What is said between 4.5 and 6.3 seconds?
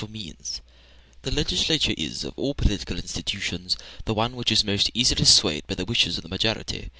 is most easily swayed by the wishes of the